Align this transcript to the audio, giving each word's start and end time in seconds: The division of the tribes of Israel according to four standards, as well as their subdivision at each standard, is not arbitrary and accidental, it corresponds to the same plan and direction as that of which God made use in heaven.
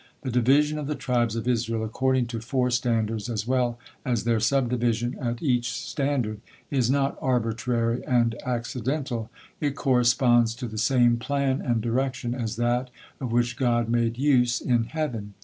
The 0.23 0.31
division 0.31 0.79
of 0.79 0.87
the 0.87 0.95
tribes 0.95 1.35
of 1.35 1.47
Israel 1.47 1.83
according 1.83 2.25
to 2.33 2.39
four 2.39 2.71
standards, 2.71 3.29
as 3.29 3.45
well 3.45 3.77
as 4.03 4.23
their 4.23 4.39
subdivision 4.39 5.15
at 5.21 5.43
each 5.43 5.69
standard, 5.69 6.41
is 6.71 6.89
not 6.89 7.19
arbitrary 7.21 8.03
and 8.05 8.33
accidental, 8.43 9.29
it 9.59 9.75
corresponds 9.75 10.55
to 10.55 10.67
the 10.67 10.79
same 10.79 11.17
plan 11.17 11.61
and 11.61 11.81
direction 11.81 12.33
as 12.33 12.55
that 12.55 12.89
of 13.19 13.31
which 13.31 13.55
God 13.57 13.89
made 13.89 14.17
use 14.17 14.59
in 14.59 14.85
heaven. 14.85 15.35